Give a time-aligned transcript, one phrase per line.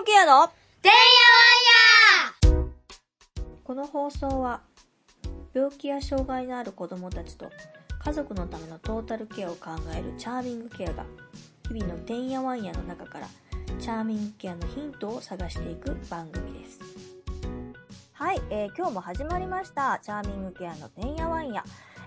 [0.00, 0.48] グケアの
[0.80, 0.96] てんや
[2.48, 2.64] わんや
[3.62, 4.62] この放送は
[5.52, 7.50] 病気や障害のある子供たちと
[8.02, 11.04] 家族のためのトータルケアを考えるチャーミングケアが
[11.68, 13.28] 日々のてんやわんやの中から
[13.78, 16.80] チャーミングケアのヒントを探していく番組です。
[18.14, 21.62] はい、えー今日も始まりましたチャーミングケアのてんやわんや。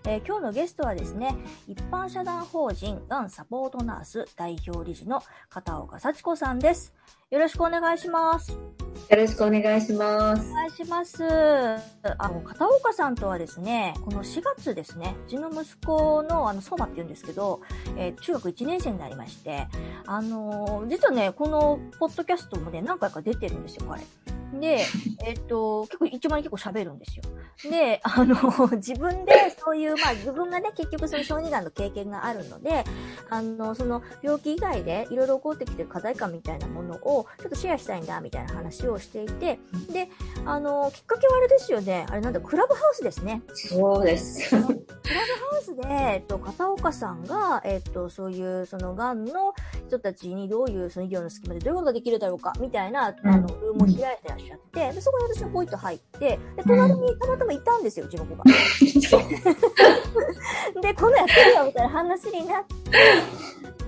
[0.05, 1.35] えー今日のゲストはですね、
[1.67, 6.93] 一般社団法人がんサポートナース代表理事の片岡幸子さんです。
[7.31, 8.51] よろしくお願いします。
[8.51, 8.57] よ
[9.17, 10.49] ろしくお願いします。
[10.51, 11.23] お願いします。
[11.25, 17.61] あの、片岡さんとはですね、この4月ですね、うちの息子の、あの、相馬って言うんですけど、
[17.97, 19.67] えー中学1年生になりまして、
[20.05, 24.03] あのー実はね、このポッドキャストもね、何回か出てるんですよ、彼。
[24.59, 24.85] で、
[25.25, 27.23] えっと、結構、一番に結構喋るんですよ。
[27.69, 28.35] で、あの、
[28.77, 32.83] 自分でそういう、まあ自分がね、結局その小児がんの経験があるので、
[33.29, 39.59] あの、その病気以外でいろいろ起こってきてる課題感みたいなものをちょっとシェアしたいんだみたいな話をしていて、
[39.91, 40.09] で、
[40.45, 42.05] あの、きっかけはあれですよね。
[42.09, 43.41] あれなんだ、クラブハウスですね。
[43.53, 44.49] そうです。
[44.49, 44.77] クラブハ
[45.59, 49.53] ウスで、えっと、片岡さんが、えっと、そういう、その、がんの
[49.87, 58.43] 人たちにどういう、その医療の隙間でどういうことができるだろうか、みたいな、あの、ルームを開いてらっしゃって、で、そこに私がポイッと入って、で、隣にたまたまいたんですよ、うちの子が。
[60.81, 62.73] で、こんなんやってるよみたいな話になって、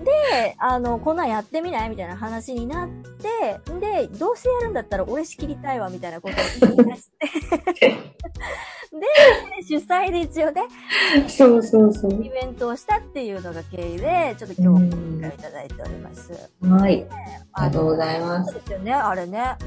[0.03, 6.35] で、あの、こんなんやってみないみたいな話になって、で、どうせやるんだったら俺仕切りたいわ、みたいなこと
[6.67, 7.09] を言い出し
[7.79, 7.87] て、
[8.95, 9.05] で、
[9.67, 10.63] 主催で一応ね、
[11.27, 12.13] そうそうそう。
[12.23, 16.31] イベントをしたっていうのが経緯で、ちょっと今日お機会いただいております。
[16.61, 17.05] はい。
[17.53, 19.57] ありがとうございますそうですよね、あれね。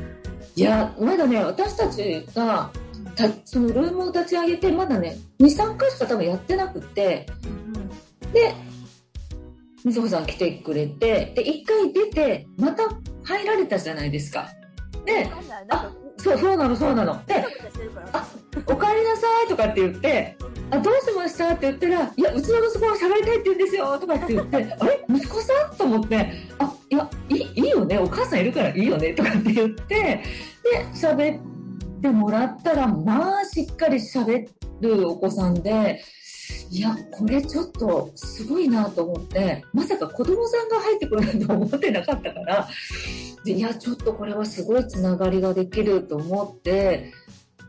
[0.54, 2.87] いや、まだね、私たちが、た
[3.44, 7.26] そのルームを立ち上げて、まだね、2、3回しか多分やってなくて、
[8.32, 8.54] で、
[9.84, 12.84] みずほさん来てくれて、で、1回出て、また
[13.24, 14.48] 入られたじゃないですか。
[15.04, 17.24] で、なんだ、なんか、そう、そうなの、そうなの。
[17.26, 17.34] で、
[18.12, 18.28] あ
[18.66, 20.36] お帰りなさいとかって言って、
[20.70, 25.04] あ、どうしましたって言ったら、いや、うちの息子は喋りたいって言うんですよとかって言って、 あれ？
[25.08, 25.76] 息子さん？
[25.76, 29.14] と思って、あ、いや、いい、いいよね、お母さんいるからいいよね？
[29.14, 30.22] とかって言って、で、
[30.92, 31.57] 喋って
[32.02, 34.48] もらったら、まあ、しっかり喋
[34.80, 36.00] るお子さんで、
[36.70, 42.68] いや、これちょっとすごいなと思って、まさか子供さんが入ってくると思ってなかったから、
[43.44, 47.12] いや、ちょっとこれはすごいつながりができると思って、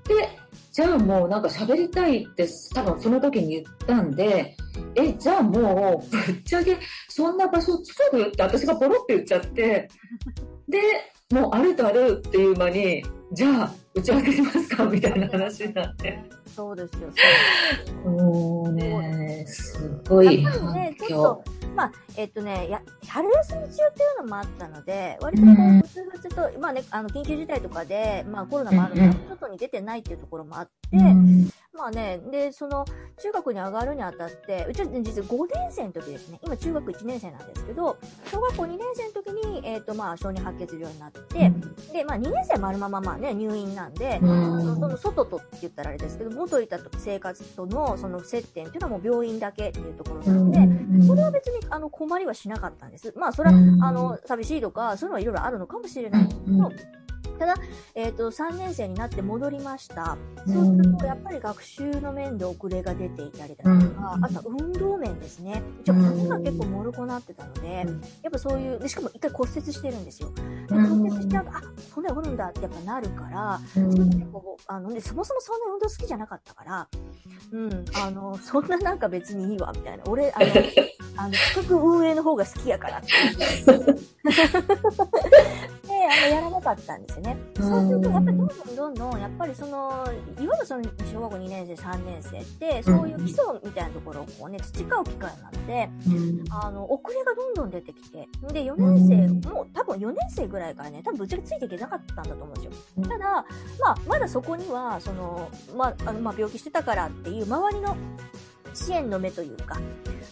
[0.08, 0.30] で、
[0.72, 4.56] じゃあもうなんか喋りたいって多分その時に言ったんで、
[4.96, 6.78] え、じゃあもうぶっちゃけ
[7.10, 9.90] そんな場所作るって私がポロって言っちゃって、
[10.68, 10.82] で、
[11.32, 14.86] もうあるとあるっていう間に、じゃあ打ち合わせしますか？
[14.86, 16.20] みたいな話になって。
[16.56, 17.10] そうですよ。
[18.10, 21.44] もうね、すごい反響と。、
[21.80, 25.82] まあ、えっとね、や、春休み中っていうのもあったので、割とこう、うん。
[25.82, 29.30] ふつふつと、まあね、あの、緊急事態とかで、まあコロナもあるから、うんうん。
[29.30, 32.84] 外に出てないっていうところもあって、うんまあね、で、その、
[33.22, 41.52] 中学に上がるにあたって、うちは実は5年生の時ですね、今中学1年生なんですけど、小学校2年生の時に、えっ、と、まあ、小児白血病になって、
[41.94, 53.14] で、まあ、2年生丸まままあね、入院なんで、その外とって言ったらあれですけど、元いた生活とのその接点っていうのはもう病院だけっていうところなので、それは別にあの困りはしなかったんです。
[53.18, 56.76] まあ、それは、うんあの、寂しいとか、そういうのはいろいろあるのかもしれないけど、うん
[57.40, 57.56] ただ、
[57.96, 60.18] えっ、と、3年生になって戻りました。
[60.46, 65.64] うんそうすると、やっぱり学習の面で遅れが出ていたりだとか、うんあとは運動面ですね。
[65.86, 70.32] ちょっと足が結構もろくなってたので、うんやっぱそういう、でしかも一回骨折してるんですよ。
[70.36, 70.42] で
[70.76, 71.62] うん骨折しちゃうと、あ、
[71.94, 73.88] そんなに折るんだってやっぱなるから、結
[74.32, 76.88] 構あので、そもそもそんな運動好きじゃなかったから、
[77.52, 80.04] うん、あの、そんななんか別にいいわ、みたいな。
[80.08, 80.46] 俺、あの、
[81.16, 83.08] あの、企画運営の方が好きやからって
[86.06, 87.38] あの、やらなかったんですよね。
[87.58, 90.06] そうすると、やっぱりどんどんどんどん、やっぱりその、
[90.40, 96.44] いわゆるその、小学校2年生、3年生って、そういう基礎みたいなところをこうね、培う機会なので、うん。
[96.52, 102.72] あの、遅れがどんどん出てきて、で、4年生、もう多分4年生ぐらいからね、多分ぶっちゃけついていけなかったんだと思うんですよ。
[102.98, 103.04] うん。
[103.04, 103.26] ただ、
[103.80, 107.96] まあ、まだそこには、その、まあ、あの、まあ、病気してたからっていう周りの
[108.80, 109.78] 支援の目というか、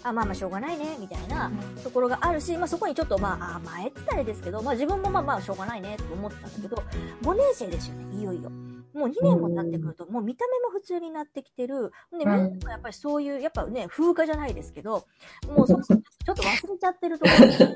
[0.04, 1.52] あ、まあまあしょうがないね、みたいな
[1.84, 6.84] ところがあるし、まあそこにちょっとまあ、あ、前ってたれですけど、まあ自分もまあまあしょうがないね、と思ってたんだけど、
[7.24, 8.50] 5年生ですよね、いよいよ。
[8.94, 11.92] もう2年も経ってくると、もう見た目も普通になってきてる。
[12.12, 15.06] で、みんなもやっぱりそういう、やっぱね、風化じゃないですけど、
[15.48, 17.72] もうそちょっと忘れちゃってるところがあって、で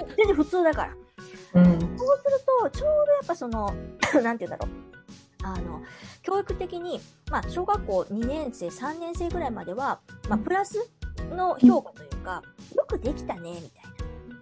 [0.00, 0.94] も全然普通だから。
[1.54, 3.72] うんそうすると、ちょうどやっぱその、
[4.22, 4.95] なんて言うんだろう。
[5.42, 5.82] あの、
[6.22, 7.00] 教育的に、
[7.30, 10.90] まあ、小学校2年生、3年生ぐらいまでは、まあ、プラス
[11.30, 12.42] の評価というか、
[12.74, 13.96] よくできたね、みたいな。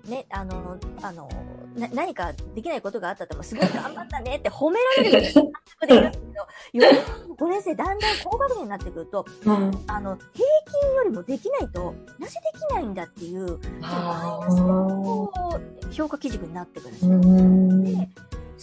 [0.08, 1.29] ね、あの、あの、
[1.76, 5.50] な何かできないことがあったとも、すごい頑張ったねって褒められる感
[5.81, 6.25] 覚でいるんです
[6.73, 9.85] けど、4年生、だんだん高学年になってくると、うん。
[9.87, 10.46] あの、平
[10.82, 15.32] 均よりもできないと、なぜできないんだっていう、あマイナスの
[15.91, 18.08] 評価基軸になってくるんですうよ。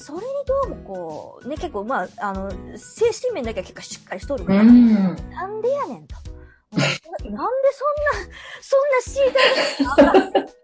[0.02, 4.94] それにどうもこう、ね、結構まあ、あの、精神面だけは結構しっかりしとるから、うん。
[5.30, 6.16] なんでやねんと。
[6.26, 6.32] うん
[6.74, 10.62] なんでそんな、そんなシーター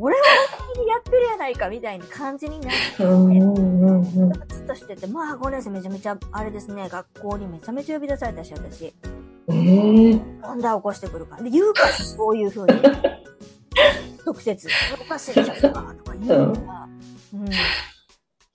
[0.00, 0.22] 俺は
[0.56, 3.54] 本気でやってるやないかみたいな感じになって、うん。
[3.56, 4.32] うん。
[4.48, 8.84] ずっとしてて、まあ5年生めちゃめちゃ、あれですね、学校にめちゃめちゃ呼び出されたし、私。
[8.84, 8.92] え
[9.48, 10.14] え。
[10.42, 11.42] 問題起こしてくるから。
[11.42, 12.82] で、言うから、こういう風に。
[14.24, 14.68] 直接、
[15.00, 16.88] おかしいじゃんか、とか言うから。
[17.34, 17.48] うん。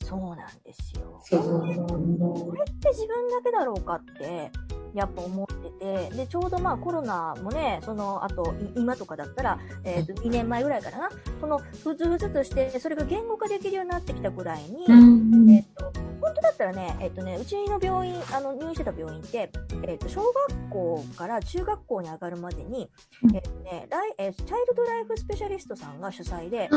[0.03, 1.21] そうなんですよ。
[1.29, 4.51] これって自分だけだろうかって、
[4.93, 11.09] やっぱ思ってて、で、ちょうどまあコロナもね、その、あと、い今とかだったら、えっ、と、2年前ぐらいからな、
[11.39, 15.49] その、ふつふつとして、それが言語化できるようになってきたぐらいに、うん。
[15.49, 15.91] えっ、と、
[16.21, 19.51] 本当だったらね、えっ、とね、うちの病院、あの、入院してた病院って、
[19.83, 22.89] えっ、と、小学校から中学校に上がるまでに、
[23.33, 26.69] えっ、とね、ライえーチャイルドライフスペシャリストさんが主催で、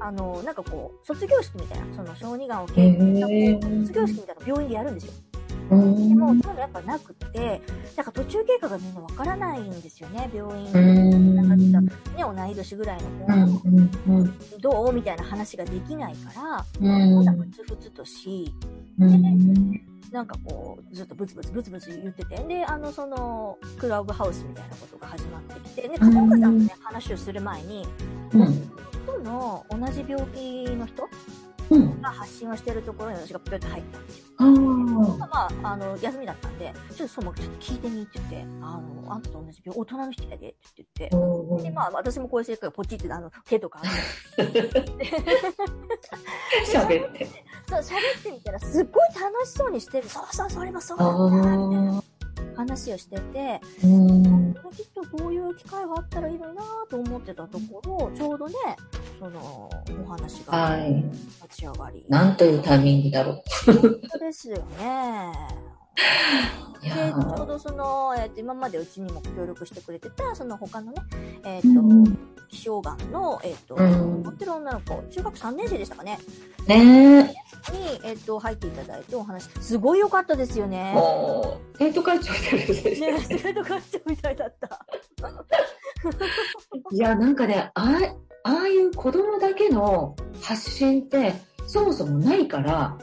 [0.00, 5.12] あの、なんかこう、卒業式みたいな、その小児がんを経験した卒業式みたいなの病院でやるんですよ。
[5.70, 6.08] うん。
[6.08, 7.62] でも、そういうのやっぱなくって、
[7.96, 10.72] なんか途中経過がみんなわからないんですよね、病院。
[10.72, 11.36] うん。
[11.36, 13.68] なんかね、同い年ぐらいの子、
[14.58, 14.60] う。
[14.60, 17.24] どうみたいな話ができないから、うん。
[17.24, 18.52] なんかふつふつとし、
[18.98, 19.80] うん。
[20.12, 27.86] なんかこう、ずっとブツブツブツブツ言ってて、で、あの、その、クラブハウスみたいなことが始まってきて、で、片岡さんとね、話をする前に、
[28.32, 28.70] うん。
[29.04, 31.08] 人の同じ病気の人うん。
[32.02, 34.24] が発信をしてるところに私がぴょっと入ったんですよ。
[34.38, 34.46] ああ。
[34.48, 40.88] まあ、あの、休みだったんで、ちょっとそう、もうちょっと聞いてみって言って、あの、あんたと同じ病、大人の人やでって言っ
[41.58, 43.80] て、で、まあ、私もこういう性格がポチって、あの、手とか
[46.66, 47.26] 喋って。
[47.68, 47.82] そう、喋
[48.18, 50.08] ってみたら、すっごい楽しそうにしてる。
[50.08, 52.02] そうそう、それもそうあなんだ、みたいなあ。
[52.60, 54.54] 話をしてて、うん。
[54.76, 58.54] きっとこういう機会があったらいいのになと思ってたところ、ちょうどね、
[59.18, 59.70] その、
[60.04, 60.94] お話がはい。
[61.42, 62.04] 立ち上がり。
[62.08, 63.72] なんというタイミングだろう。
[63.72, 65.32] 本当ですよね。
[66.82, 71.02] で、ちょうーどその、えっ、と、今までうちにも協力してくれてた、その他のね、
[71.44, 76.18] えっ、と、うん気象がんの、えっ、と、うん持ってる女の子、中学3年生でしたかね、
[76.66, 77.32] ねに、
[78.02, 80.68] えっ、と、入っていただいてお話、すごい良かったですよえ。
[80.68, 80.94] ね。
[81.78, 83.12] 生徒会長みたいですね。
[83.12, 84.86] ね、生徒会長みたいだった。
[86.92, 87.98] いや、なんかね、あ
[88.42, 91.34] あああいう子供だけの発信って、
[91.66, 92.98] そもそもないから、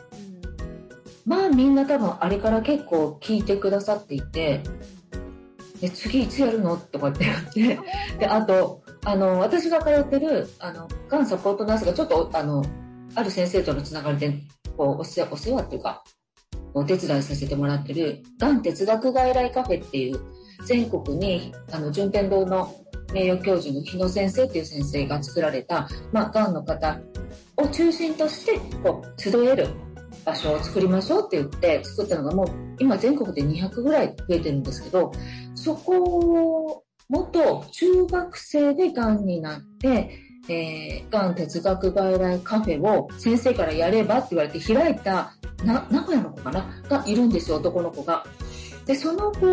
[1.27, 4.63] まあみんな多分あれから結構聞いてくださっていて、
[5.81, 6.77] で次いつやるの？
[6.77, 7.79] とかって言って、
[8.17, 12.63] で、あと、あの、私が通ってる、あの、がんサポートナースがちょっと、あの、
[13.13, 14.33] ある先生とのつながりで、
[14.75, 16.03] こう、お世話、お世話っていうか、
[16.73, 20.19] お手伝いさせてもらってる、がん哲学外来カフェっていう、
[20.65, 22.73] 全国に、あの、順天堂の
[23.13, 26.99] 名誉教授の日野先生っていう先生が作られた、まあ、がんの方
[27.57, 29.67] を中心として、こう、集える
[30.27, 32.47] 場所を作りましょうって言って作ったのがもう
[32.79, 35.13] 今全国で200ぐらい増えてるんですけど
[35.55, 40.19] そこを元中学生でがんになって、
[40.49, 45.33] えー、がん哲学外来カフェを先生からやればって言われて開いた
[45.63, 46.83] な名古屋の子かな？
[46.89, 48.25] がいるんですよ男の子が。
[48.85, 49.45] でその子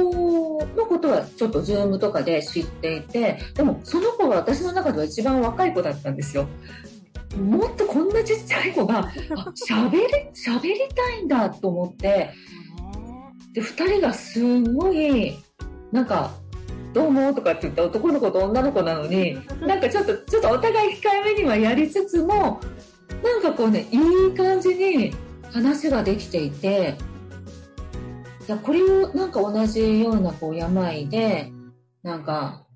[0.76, 6.48] のことはちょっとズームとかで知っていてでもその子が私の中では一番若い子だったんですよ。
[7.36, 8.98] もっとこんなちっちゃい子が、
[9.36, 10.00] あ、喋り、
[10.34, 12.30] 喋りたいんだと思って、
[13.52, 15.36] で、二人がすごい、
[15.92, 16.32] なんか、
[16.92, 22.60] どうもとかって言った男の子と女の子なのに、なんかちょっと、ちょっとお互い控えめにはやりつつも、
[23.22, 23.96] なんかこうね、い
[24.28, 25.12] い感じに
[25.52, 26.96] 話ができていて、
[28.46, 31.50] いや、これをなんか同じようなこう病で、
[32.02, 32.66] なんか、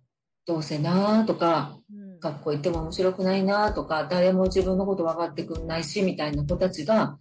[0.46, 1.77] どうせなーとか、
[2.20, 7.18] 学校行っても面白くないなとか、誰も自分のこと分かってくんないし、みたいな子たちが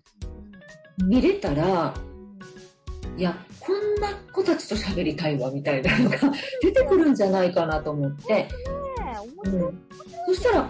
[1.06, 1.94] 見れたら、
[3.18, 6.18] いや、こんな子たちと喋りたいわ、みたいなのが
[6.62, 8.48] 出てくるんじゃないかなと思って、
[9.46, 9.80] うん、
[10.28, 10.70] そしたら、も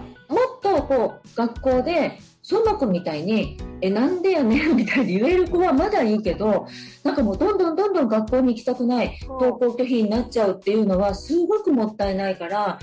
[0.62, 6.66] とこう、学校で、相馬くんみたいに、え、なんでやねん みたいに言える子はまだいいけど、
[7.04, 12.78] なんかもうどんどんどんどん学校に行きたくない、登校拒否になっちゃうっていうのはすごくもったいないから、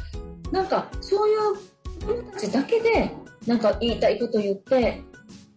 [0.52, 3.12] なんかそういう子たちだけで
[3.48, 5.02] なんか言いたいこと言って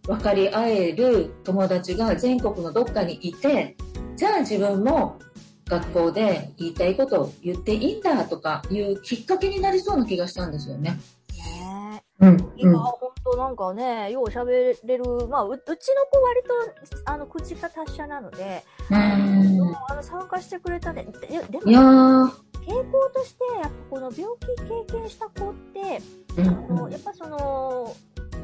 [0.03, 3.75] 分かり合える友達が全国のどっかにいて
[4.15, 5.19] じゃあ自分も
[5.69, 10.99] 学校で言いたいことを言っていいんだとかいうきっかけになりそうな気がしたんですよね。
[11.37, 12.53] ねうん。
[12.57, 16.41] 今、本当なんかね、よう喋れる、まあ、ううちの子割
[17.05, 19.75] と、あの、口が達者なので、うん。
[19.89, 21.05] あの参加してくれたね。
[21.21, 22.48] ででいやも、ー。
[22.69, 26.01] 傾向として、やっぱこの病気経験した子って、
[26.37, 27.37] うんあのやっぱその、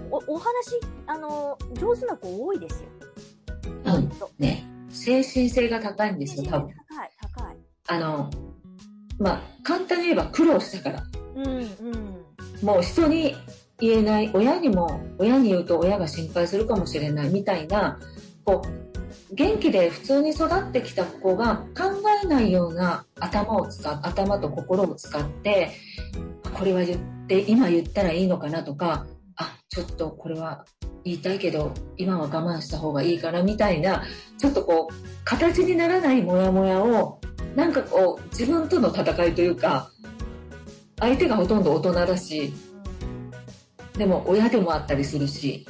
[0.10, 2.90] おお話、あの、上手な子多いですよ。
[3.86, 6.70] うんとね、精神性が高いんですよ、多分。
[6.90, 7.58] 高い、高い。
[7.88, 8.30] あの、
[9.20, 11.04] まあ、簡単に言えば苦労したから。
[11.36, 12.66] うん、うん。
[12.66, 13.36] もう人に
[13.80, 18.00] 言えない、親にも、親に言うと親が心配するかもしれないみたいな、
[18.44, 25.72] こう、元気で普通に育ってきた子が考ないような頭を使う、頭と心を使って、
[26.54, 29.06] これは言って、今言ったらいいのかなとか、
[29.36, 30.66] あ、ちょっとこれは
[31.04, 34.04] 言いたいけど、今は我慢した方がいいかなみたいな、
[34.38, 37.20] ちょっとこう、形にならないモヤモヤを、
[37.56, 39.92] なんかこう、自分との戦いというか、
[41.00, 42.54] 相手がほとんど大人だし、
[43.98, 45.66] でも親でもあったりするし、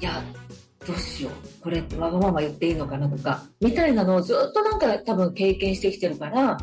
[0.00, 0.22] いや、
[0.86, 1.62] どうしよう。
[1.62, 6.58] これってわがまま言っていいのかなとか、みたいなのをずっとなんか多分経験してきてるから、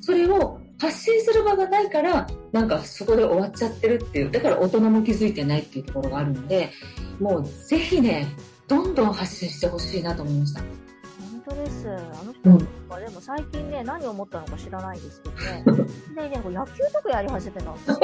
[0.00, 6.70] それを発信する場がないから、なんかそこで終わっちゃってるっていう、だから大人も気づいてないっていうところがあるんで、
[7.20, 8.26] もうぜひね、
[8.66, 10.60] どんどん発信してほしいなと思いました。
[10.60, 11.88] 本当です。
[11.88, 15.64] あの人うんは、でも最近ね、何を思ったのか知らないんですけどね。
[16.28, 17.98] でね、野球とかやり始めた んですよ。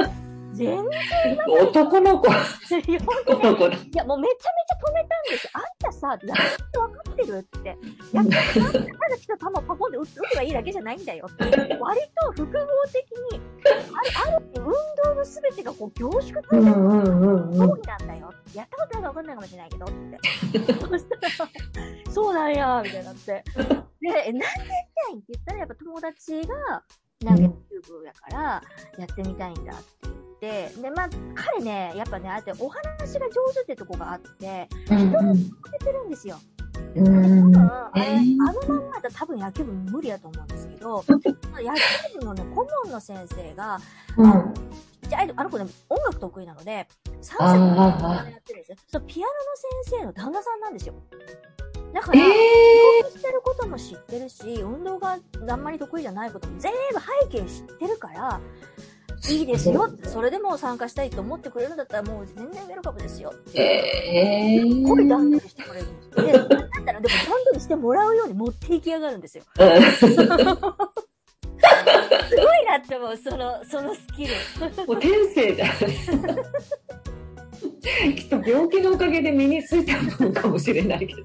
[0.53, 2.29] 全男の子、
[3.29, 3.73] 男の。
[3.73, 5.51] いや、もうめちゃめちゃ止めたんですよ。
[5.55, 7.79] あんたさ、野球って分かってるって。
[8.13, 11.45] 野球ってなんでただ来た球をパコンで打てばいいだけじゃないんだよって。
[11.45, 16.63] 割と複合的に、ある、ある運動の全てがこう凝縮されてる。
[16.63, 18.33] そうなんだよ。
[18.55, 20.19] やったことないか分かんないかもしれないけどって。
[20.75, 21.51] そしたら、
[22.13, 23.23] そうなんや、みたいになって。
[23.23, 23.45] で、
[24.09, 24.43] え、なんでやり
[24.95, 26.83] たいんって言ったら、やっぱ友達が、
[27.25, 28.63] なんか YouTube やから、
[28.99, 36.39] やってみたいんだって言って、で、まあ、彼ね、やっぱね、あってお話が上手ってとこがあって、うんうん出てるんですよ。
[36.95, 43.79] うんうん、あれ、えーあのまんまだと多分野球部無理やと思うんですけど、野球部のね、顧問の先生が、
[44.17, 44.55] うん
[45.09, 46.89] じゃあ、あの子ね、音楽得意なので、
[47.23, 48.77] 3あー歳のピアノあーやってるんですよ。
[48.89, 49.35] そう、ピアノの
[49.87, 50.95] 先生の旦那さんなんですよ。
[51.95, 57.01] だから、え運動してることも知ってるし、運動があんまり得意じゃないことも全部
[57.31, 58.41] 背景知ってるから、
[59.29, 63.59] いいですよそれでも参加したいと思ってくれるんだったらもう全然ウェルカムですよって。
[63.59, 66.27] ー、えすっごい段ー取りしてくれるんですよ。
[66.27, 66.57] で、だった
[66.93, 69.45] ら、でも段取りしてもらうように持っていきやがるんですよ。
[69.57, 69.77] すごい
[72.67, 74.35] なって思う、その、そのスキル。
[74.87, 75.69] もう天性じゃん。
[78.15, 81.23] きっと病気のおかげで身についたものかもしれないけど。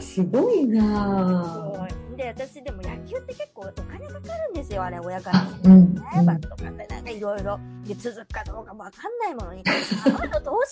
[0.00, 1.99] すごいなぁ。
[2.20, 5.38] で、私でも野球って結構お金かかるんですよ、あれ、親から。
[5.38, 5.94] あ、うん。
[5.94, 10.66] ね、バット買ってなんかいろいろ、で、続くかどうかもわかんないものに、あの投資なわけ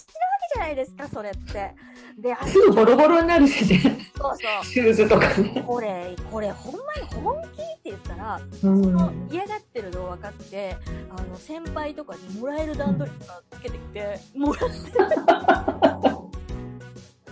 [0.53, 1.75] じゃないですか、それって。
[2.19, 3.81] で、あすぐボロボロになるしね。
[4.19, 5.63] そうそシューズとかねう。。
[5.65, 10.77] これ、これ、ほんまに本気って言ったら、うんその嫌がってるの分かって、
[11.17, 14.77] あの、先輩とかにもらえる段取りとかつけてきて、もらって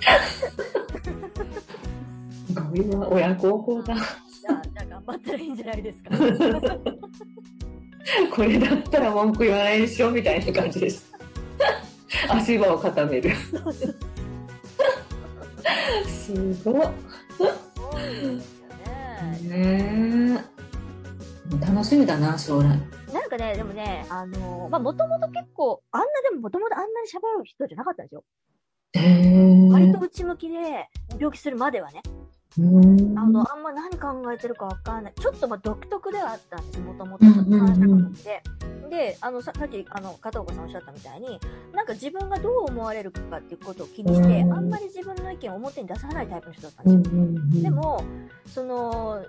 [2.56, 3.94] な、親孝行だ。
[3.94, 4.06] じゃあ、
[4.62, 6.10] じゃあ頑張ったらいいんじゃないですか。
[8.34, 11.10] これだったら文句言わないでしょみたいな感じです。
[12.28, 13.30] 足場を固める。
[16.06, 16.32] す
[16.64, 16.86] ごい。
[18.40, 18.68] すよ
[19.50, 20.44] ね。
[21.60, 22.80] 楽しみだな、将来。
[23.12, 28.22] なんかね、でもね、あの、まあ、もともと結構、あんなでももともとあんなに喋る人じゃなかったんです
[28.94, 29.68] え。
[29.70, 32.02] 割と内向きで、病気するまではね。
[32.58, 35.12] うんあの、あんま何考えてるかわかんない。
[35.14, 37.26] ちょっとまあ独特ではあったんです、もともと。
[37.26, 38.42] うんうんうん話したことって。
[38.88, 41.38] で、あの、ささっき、あの、片岡さんおっしゃったみたいに、
[41.74, 47.10] なんか自分がどう思われるかっていうことを気にして、うんあんまり自分の意見を表に出さないタイプの人だったうんんで
[47.52, 47.62] すよ。
[47.62, 48.04] でも、
[48.46, 49.22] その、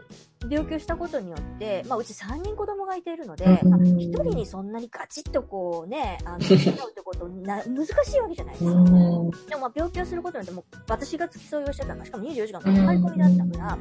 [0.50, 8.72] 病気をしたことによって、まあ、うち3人子供がいているので、うんまあ1人にそんなにガチッとこうね、あの、付き合うってことな、難しいわけじゃないですか。
[8.72, 9.32] うん。
[9.32, 13.78] でもまあ病気をすることによってもう私が付き添いをしてたから、しかも24時間の張り込みだったから、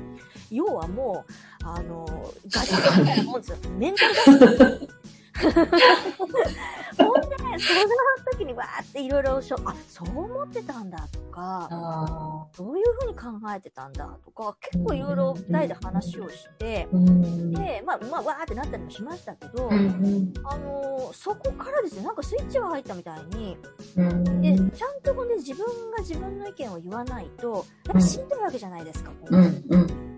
[0.50, 1.32] 要はもう、
[1.64, 2.06] あの、
[2.50, 3.56] ガチッとみたいなもんですよ。
[3.76, 4.88] メンタルガチ
[5.47, 17.52] ほんで、その時にわーっていろいろしょ、あ、そう思ってたんだとか、あどういうふうに考えてたんだとか、結構いろいろ二人で話をして、ーうん。
[17.52, 23.57] で、まあ、まあ、わーってなったりもしましたけど、あのーそこからですね、なんかスイッチが入ったみたいに、
[23.97, 24.43] うん。
[24.43, 29.11] で、ちゃんとこうね、自分が自分の意見を言わないと、やっぱしんどいわけじゃないですか。
[29.11, 30.15] こう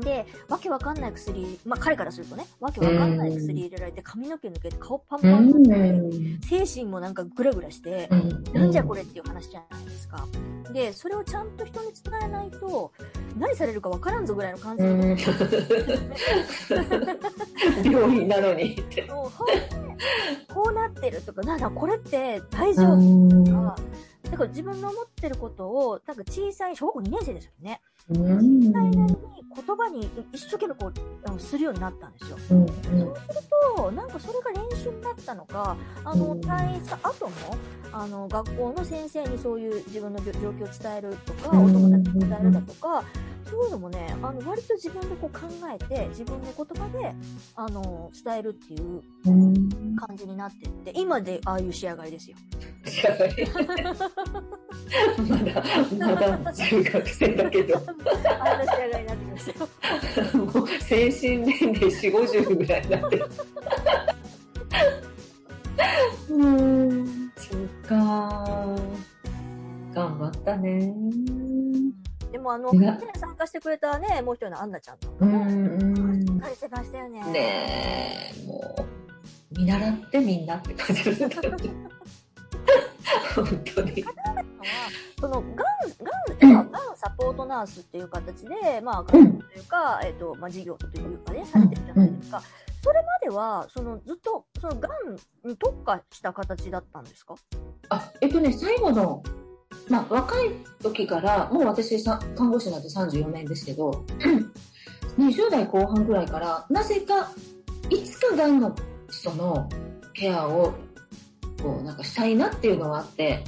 [0.00, 5.86] で、わけわかんない薬、まあ彼からするとね、わけわかんない薬入れられて髪の毛抜けて顔パンパンになって、
[6.66, 8.08] 精神もなんかグラグラして、
[8.52, 10.26] なんじゃこれっていう話じゃないですか。
[10.72, 12.92] で、それをちゃんと人に伝えないと、
[13.38, 14.84] 何されるかわからんぞぐらいの感じ
[17.90, 19.08] 病院なのにって。
[20.52, 23.76] こうなってるとか、なんだこれって大丈夫うんとか、
[24.30, 27.80] だから自分の思ってることを、なんか小さい、小学校2年生ですよね。
[28.10, 28.68] うん。
[28.68, 29.16] 小さいなりに
[29.54, 30.92] 言葉に一生懸命こう、
[31.24, 32.36] あのするようになったんですよ。
[32.50, 32.66] うん
[33.76, 36.40] と、なんかそれが練習になったのか、あの、うん。
[36.40, 37.32] 退院した後も、
[37.92, 41.64] あの、学校の先生にそういう自分の状況を伝えるとか、うん。
[41.64, 43.04] お友達に伝えるだとか、
[43.50, 47.14] そういうのもね、あの、割と自分でこう考えて、自分の言葉で、
[47.54, 49.96] あの、伝えるっていううん。
[49.96, 52.36] 感じになってって、今でああいう仕上がりですよ。
[55.98, 57.80] まだ、まだ中学生だけど、
[58.40, 59.44] あんな仕上がりになってきまし
[60.22, 60.44] たよ。
[60.44, 63.30] もう精神年齢4、50ぐらいになってる。
[66.30, 68.76] うん、そっか。
[69.94, 70.92] 頑張ったね。
[72.30, 72.98] でもあの、参
[73.38, 77.22] 加してくれたね、もう一人のアンナちゃんとかうも、ん、しっかりしてましたよね。
[77.24, 77.32] うん。
[77.32, 81.40] ねえ、もう、見習ってみんなって感じだった。
[83.34, 84.04] 本当に。
[85.20, 92.42] その、がん、がん、まあがんサポートナースっていう形で、まあ、というか、えっと、まあ、事業というかね、されてるじゃないですか。
[92.82, 97.34] それまでは、その、ずっと、その、がんに特化した形だったんですか？
[97.88, 99.22] あ、えっとね、最後の、
[99.88, 100.50] まあ、若い
[100.82, 104.04] 時から、もう私さ、看護師になって34年ですけど、
[105.18, 107.30] 20代後半ぐらいから、なぜか、
[107.90, 108.74] いつかがんの
[109.10, 109.68] 人の
[110.12, 110.74] ケアを、
[111.62, 113.42] こう、なんかしたいなっていうのがあって、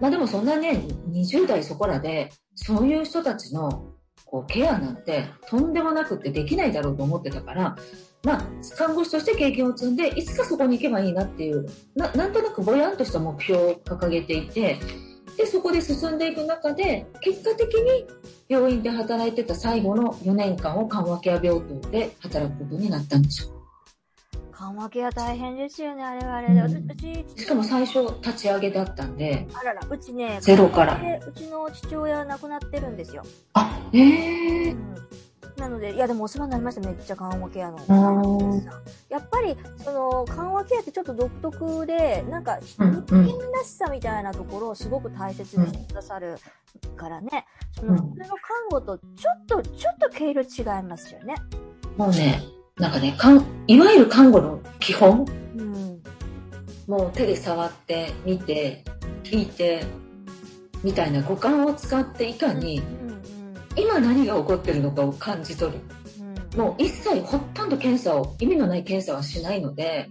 [0.00, 3.84] まあでもそんなね、20代そこらで、そういう人たちの、
[4.24, 7.76] こう、ケアなんて、とんでもなくってできないだろうと思ってたから、
[8.24, 8.44] まあ、
[8.76, 14.78] 看護師として経験を積んで、いつかそこに行けばいいなっていう、ななんとなくぼやんとした目標を掲げていて、
[15.36, 18.06] で、そこで進んでいく中で、結果的に
[18.48, 23.61] 病院で働いてた最後の4年間を緩和ケア病棟で働くことになったんですよ。
[24.62, 26.60] 緩和ケア大変ですよね、あれはあれで。
[26.60, 26.90] うん。
[26.90, 30.94] うち、しかも最初立ち上げだったんで、あらら、うちね、ゼロから。
[30.98, 33.24] でうちの父親亡くなってるんですよ。
[33.54, 34.94] あ、ええうん。
[35.56, 37.78] なので、いやでもお世話になりました、めっちゃ緩和ケアの。
[37.78, 38.62] ー。
[39.08, 43.04] やっぱり、その、緩和ケアってちょっと独特で、なんか、人うん。
[43.08, 46.36] 間らしさみたいなところをすごく大切にしてくださる
[46.96, 48.10] からね、その、うん。
[48.12, 48.36] 普通の看
[48.70, 51.34] 護とちょっと、ちょっと毛色違いますよね。
[51.96, 52.40] もうね、
[52.82, 55.24] なんかね、かんいわゆる看護の基本、
[55.56, 56.02] うん。
[56.88, 58.82] もう手で触って、見て、
[59.22, 59.84] 聞いて、
[60.82, 63.12] みたいな五感を使っていかに、うん
[63.76, 65.78] 今何が起こってるのかを感じ取る。
[66.20, 66.34] うん。
[66.34, 66.60] うん。
[66.72, 70.08] もう一切ほとんど検査を、意味のない検査はしないので、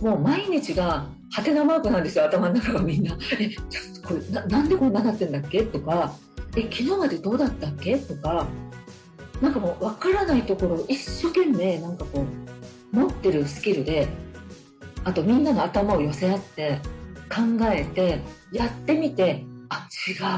[0.00, 3.18] もう毎日が、ハテナマークなんですよ、頭の中がみんな。
[3.40, 5.64] え、ちょっとこれ、ななんでこんななってんだっけ？
[5.64, 6.14] とか、
[6.56, 7.98] え、昨日までどうだったっけ？
[7.98, 8.46] とか、
[9.40, 12.24] なんかもう分からないところを一生懸命なんかこ
[12.92, 14.08] う、持ってるスキルで、
[15.04, 16.80] あとみんなの頭を寄せ合って、
[17.28, 18.20] 考えて、
[18.52, 19.88] やってみて、あ、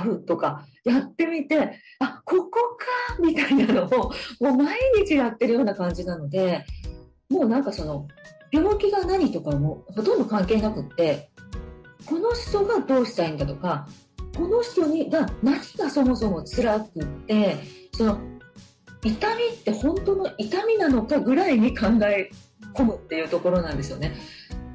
[0.04, 6.64] 違うとか、やってみて、あ、ここかみたいなのを、もう毎日やってるような感じなので、
[7.30, 8.08] もうなんかその、
[8.52, 11.30] 病気が何とかもほとんど関係なくって、
[12.04, 13.86] この人がどうしたいんだとか、
[14.36, 17.56] この人にが何がそもそも辛くって、
[17.96, 18.18] その、
[19.02, 22.30] 痛みって本当の痛みなのかぐらいに考え
[22.74, 24.14] 込むっていうところなんですよね。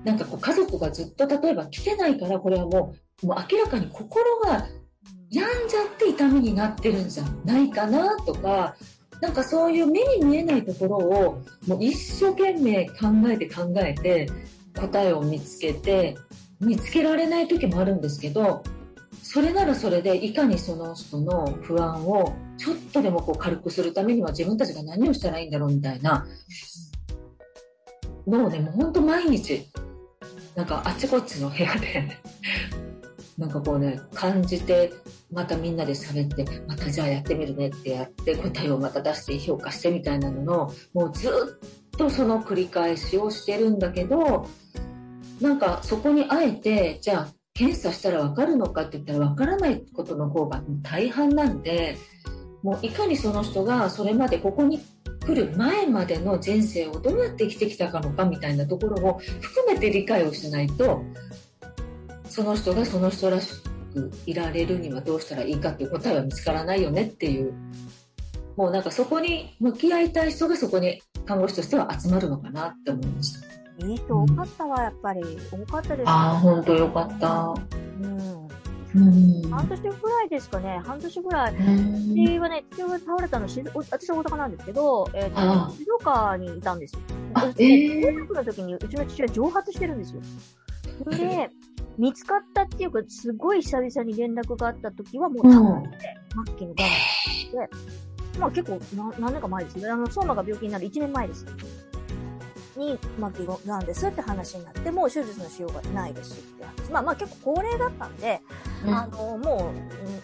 [0.04, 4.68] なんかこう家族がずっと例えば来てないからこれはもう、もう明らかに心が
[5.32, 8.76] 病んじゃって痛みになってるんじゃないかなとか、
[9.22, 14.30] なんかそういう目に見えないところをもう一生懸命考えて考えて
[14.76, 16.16] 答えを見つけて、
[16.60, 18.64] 見つけられない時もあるんですけど、
[19.24, 26.26] それならそれでいかにその人の不安をちょっとでもこう軽くするためには自分たちが何をしたらいいんだろうみたいな。
[28.28, 29.68] のをね、もう本当毎日、
[30.56, 32.10] なんかあちこちの部屋で、
[33.38, 34.92] なんかこうね、感じて、
[35.32, 41.32] またみんなで喋って、またじゃあやってみるねってやって、答えをまた出して評価してみたいなのの、もうずっ
[41.98, 44.48] とその繰り返しをしてるんだけど、
[45.42, 51.98] なんかそこにあえて、じゃあ検査したらわかるのかって言ったらわからないことの方が大半なんで、
[52.66, 54.80] もういかにその人がそれまでここに
[55.24, 61.04] 来る前までの人生をどうやって生きてきたかのかみたいなところを含めて理解をしないと、
[62.28, 63.54] その人がその人らし
[63.94, 67.54] くいられるにはどうしたらいいかっていう答えは見つからないよねっていう
[68.58, 73.46] もうなんかそこに向き合いたい人がそこに看護師としては集まるのかなって思いました。
[73.86, 75.22] いい人多かったわ、やっぱり。
[75.52, 76.04] 多かったです、ね。
[76.08, 77.54] ああ、本当よかった。
[78.02, 78.45] うん。
[78.96, 79.50] うん。
[79.50, 81.56] 半年ぐらいですかね、半年ぐらい。
[81.56, 87.02] うん私はね、父親が倒れたの、私は大阪なんですけど、えっ、ああと、静岡にいたんですよ。
[87.34, 90.22] あ中学の時にうちの父親蒸発してるんですよ。
[91.18, 91.50] で、
[91.98, 95.84] 見つかったっていうか、すごい久々に連絡があった時はもううん。
[96.46, 96.88] 末期のがん
[97.52, 97.70] で、
[98.40, 99.90] まあ結構な何年か前ですね。
[99.90, 101.46] あの、相馬が病気になる1年前です。
[102.78, 102.98] に、
[103.36, 106.92] 末期がんですって話になって、もう手術のしようがないですって話。
[106.92, 108.42] まあまあ結構高齢だったんで、
[108.94, 109.72] あの、も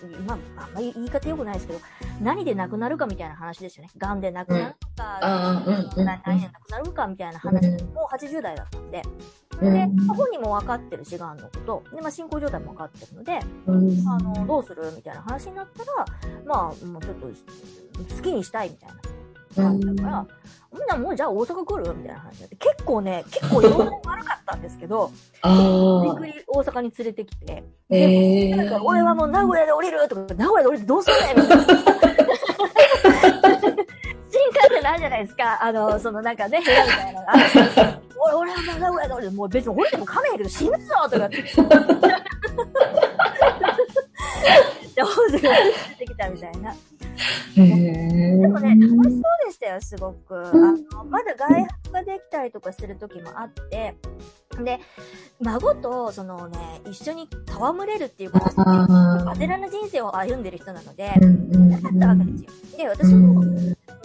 [0.03, 1.79] う、うんまあ、あんまり言い方良くないですけど、
[2.21, 3.89] 何で亡くなるかみたいな話ですよね。
[3.97, 4.71] 癌で亡くなるの
[5.03, 5.73] か、うん。
[5.99, 6.05] うん。
[6.05, 9.11] 何何で亡くなるかみたいな話で、もう80代だったんで、うん
[9.61, 14.07] で、まあ本人も分かってるし、癌のこと、で、まあ進行状態も分かってるので、うん。
[14.07, 14.91] あの、どうする？
[14.95, 16.05] みたいな話になったら、
[16.45, 18.95] まあ、もうちょっと、好きにしたいみたいな
[19.55, 20.25] 感じだから、
[20.73, 21.93] みんなもうじゃあ大阪来る？
[21.95, 25.11] みたいな話になって、結構ね、結構容体悪かったんですけど、
[25.41, 30.07] ああゆっく、り大阪に連れてきて、ええなんか俺はもう名古屋で降りる？
[30.07, 31.65] とか、名古屋で降りてどうすんねんみたいな。
[34.33, 35.61] 新幹線あるじゃないですか。
[35.61, 37.33] あの、そのなんかね、部屋みたいなのが
[38.23, 41.41] 俺、 俺はもう名古屋で降りて、もう別に降りてもかめへんけど死ぬぞとかって。
[44.95, 45.59] で、大阪に連れ
[45.99, 50.47] てきたみたいなもね、楽しそうでしたよ、すごく。
[50.47, 53.95] あの、まだ外泊ができたりとかする時もあって、
[54.63, 54.79] で、
[55.41, 61.07] 孫と、そのね、一緒に戯れるっていう形で、あアデラな人生を歩んでる人なので。
[61.07, 62.77] だったわけですよ。
[62.77, 63.43] で、私も、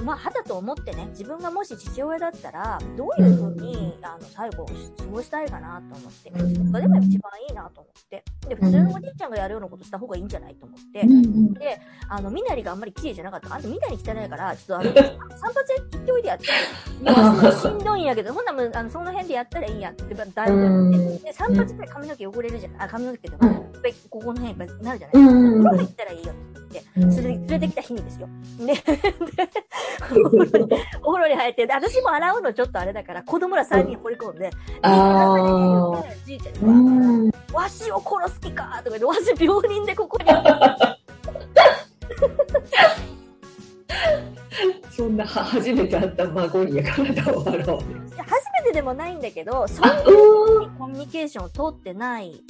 [0.05, 4.73] まあ、肌と思ってね、自分がもし父親だったら、どういうふうに、あの、最後を過
[5.11, 11.55] ごしたいかなと思って、うんそれが一番いいなと思って、で、普通のおじいちゃんがやるようなことした方がいいんじゃないと思って、うん。
[12.09, 13.55] あの、みなりがあんまり綺麗じゃなかった。
[13.55, 16.45] あんたみなり汚いから、ちょっとあの、散髪行っておいでやって。
[16.45, 16.49] い
[17.05, 21.25] や、しんどいんやけど、ほんならもうあの、その辺でやったらいいやって、だいぶうん言って。
[21.25, 22.81] で、散髪で髪の毛汚れるじゃない。
[22.81, 25.23] あ、髪の毛って、うんやっぱりここの辺やっぱりなるじゃない。
[25.23, 26.35] うん風呂入ったらいいよっ
[26.73, 28.29] て言って、連れ連れてきた日にですよ。
[28.59, 28.73] で、で
[31.03, 34.51] お風呂に入って、で私も洗うのちょっとあれだから、子供ら3人掘り込んで、
[34.83, 36.05] ああ。
[36.25, 37.31] じいちゃん。
[37.53, 40.27] わしを殺す気かとか言って、わし病人でここに。
[44.90, 47.66] そんなは 初めて会った孫に体を洗う。
[47.66, 47.85] 初
[48.59, 50.05] めてでもないんだけど、そんなに
[50.79, 52.42] コミュニケーションを取ってない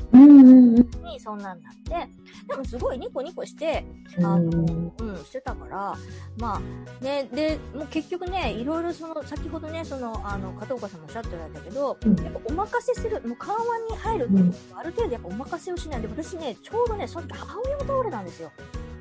[1.17, 2.09] にそんなんなって、
[2.49, 3.85] でもすごいニコニコして、
[4.19, 5.95] あの、うん、してたから、
[6.39, 18.51] まあ、ね、で、もう結局ね、いろいろその、先ほどね、その、あの、片岡さんもおっしゃっておられたけど、うんやっぱお任せする、もう緩和に入るってことは、ある程度やっぱお任せをしないで、私ね、ちょうどね、その時母親も倒れたんですよ。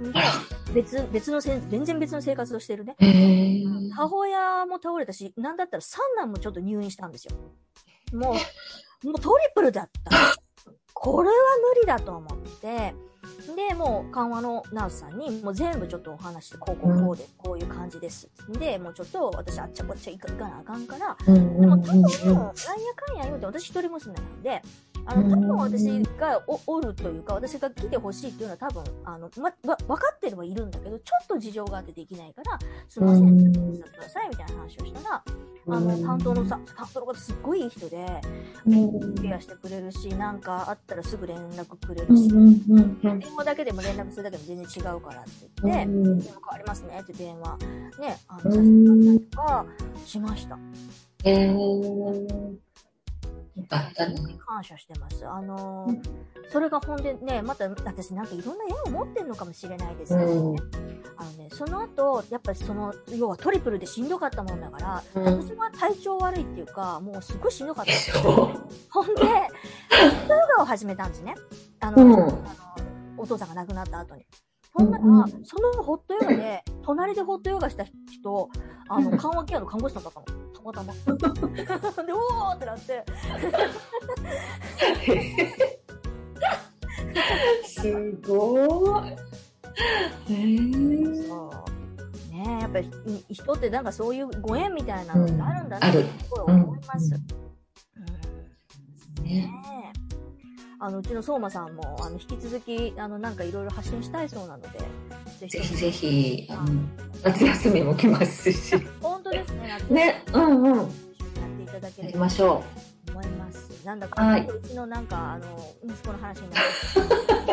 [0.01, 2.95] で、別、別のせん、全然別の生活をしてるね。
[3.93, 7.35] 母親も倒れたし、なんだったら三男もちょっと入院したんですよ。
[8.13, 8.35] も
[9.03, 10.11] う、もうトリプルだった。
[10.93, 11.35] これは
[11.75, 12.93] 無理だと思って、
[13.55, 18.29] で、もう緩和のナースさんに、もう全部ちょっとお話して、こうこうこうで、こういう感じです。
[18.59, 22.53] で、もうちょっと私あっちゃこっちゃ行かなあかんから、うんでも多分、うんなんや
[22.95, 24.61] かんや言うて、私一人娘なんで、
[25.05, 25.83] あの、多分私
[26.17, 35.23] がおおるというか、私が来てほしいっていうのは多分、あの、ま、わ、分かってればいるんだけど、ちょっと事情があってできないから、すいません、うん手伝ってくださいみたいな話をしたら、
[35.67, 38.05] あの、担当のさ、担当の方すっごいいい人で、
[38.65, 45.31] うんケアしてくれるし、なんかあったらすぐ連絡くれうるし、電話だけでも連絡するだけでも全然違うからって
[45.63, 47.57] 言って、うん電話変わりますねって電話、
[47.99, 49.65] ね、あの、させてうんもらったりとか
[50.05, 50.57] しました。
[51.23, 51.47] へえ。
[51.47, 51.57] よ
[52.05, 52.64] かったね。
[54.45, 55.25] 感謝してます。
[55.27, 60.33] あのーそれがほんでね、また私なんかいろんな縁を持ってるのかもしれないですけどね。
[60.33, 60.55] うん
[61.17, 68.67] あのね、その後、やっぱりその、要はトリプルでしんどかったもんだから、うん私は体調悪いっていうか、もうすごいしんどかったんですそよ。
[68.89, 69.27] ほんで、ヨ
[70.57, 71.33] ガを始めたんですね。
[71.79, 72.43] あの、うんあの
[73.17, 74.25] お父さんが亡くなった後に。
[74.73, 75.03] ほんなら、
[75.45, 78.49] そのホットヨガで、隣でホットヨガした人、
[78.89, 80.44] あの、緩和ケアの看護師さんだったの。
[80.71, 82.03] たまたま。
[82.03, 83.03] で、おーってなって、
[87.63, 87.67] う。
[87.67, 89.09] すごい。
[90.29, 91.27] へえ。
[91.27, 91.51] そ
[92.31, 92.33] う。
[92.33, 92.91] ねえ、やっぱり
[93.29, 97.15] い人ってなんかそういうご縁みたいなのってあるんだなってすごい思います。
[97.15, 97.17] う
[99.19, 99.51] うんね
[100.77, 104.79] あのうちの相馬さんもあの引き続きあのなんかいろいろ発信したいそうなので、
[105.39, 106.81] ぜぜひぜひ、あの
[107.23, 108.75] 夏休みも来ますし。
[109.79, 110.23] 本当ですね。
[110.33, 110.77] うんうん。
[110.77, 110.87] やっ
[111.57, 112.63] ていただければましょ
[113.05, 113.85] と思います。
[113.85, 115.45] なんだか、はいうちのなんかあの
[115.83, 116.63] 息子の話になっ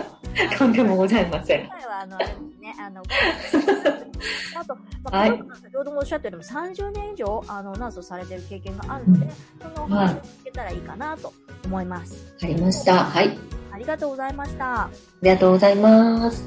[0.00, 0.22] て。
[0.56, 1.60] とんでもございません。
[1.60, 3.02] 今回は、あの、あれですね、あの、
[4.58, 5.26] あと、まあ、
[5.62, 9.28] 先ほどもおっしゃったように30年以上、あの、ナースをされてる経験があるので、
[9.60, 11.32] そのお話を聞けたらいいかなと
[11.64, 12.14] 思います。
[12.14, 13.04] わかりました。
[13.04, 13.38] はい。
[13.72, 14.84] ありがとうございました。
[14.84, 16.42] ありがとうございます。